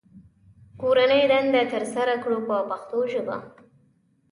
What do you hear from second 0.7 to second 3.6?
کورنۍ دنده ترسره کړو په پښتو ژبه.